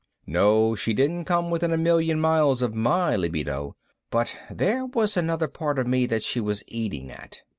[0.25, 3.75] No, she didn't come within a million miles of my libido,
[4.09, 7.43] but there was another part of me that she was eating at